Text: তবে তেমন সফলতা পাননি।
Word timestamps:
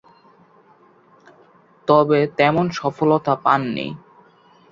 তবে 1.87 2.19
তেমন 2.37 2.65
সফলতা 2.71 3.33
পাননি। 3.35 3.87